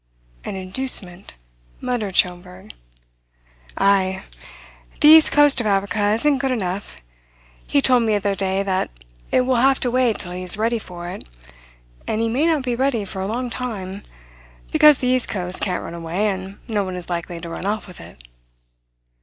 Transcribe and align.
"An 0.43 0.55
inducement?" 0.55 1.35
muttered 1.79 2.15
Schomberg. 2.17 2.73
"Ay. 3.77 4.23
The 4.99 5.09
east 5.09 5.31
coast 5.31 5.61
of 5.61 5.67
Africa 5.67 6.13
isn't 6.13 6.39
good 6.39 6.49
enough. 6.49 6.97
He 7.67 7.83
told 7.83 8.01
me 8.01 8.13
the 8.13 8.17
other 8.29 8.35
day 8.35 8.63
that 8.63 8.89
it 9.31 9.41
will 9.41 9.57
have 9.57 9.79
to 9.81 9.91
wait 9.91 10.17
till 10.17 10.31
he 10.31 10.41
is 10.41 10.57
ready 10.57 10.79
for 10.79 11.07
it; 11.09 11.25
and 12.07 12.19
he 12.19 12.29
may 12.29 12.47
not 12.47 12.63
be 12.63 12.75
ready 12.75 13.05
for 13.05 13.21
a 13.21 13.27
long 13.27 13.51
time, 13.51 14.01
because 14.71 14.97
the 14.97 15.07
east 15.07 15.29
coast 15.29 15.61
can't 15.61 15.83
run 15.83 15.93
away, 15.93 16.29
and 16.29 16.57
no 16.67 16.83
one 16.83 16.95
is 16.95 17.07
likely 17.07 17.39
to 17.39 17.49
run 17.49 17.67
off 17.67 17.85
with 17.87 18.01
it." 18.01 18.23